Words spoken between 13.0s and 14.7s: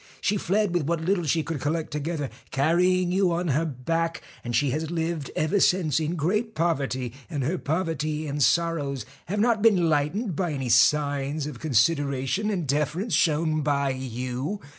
shown by you.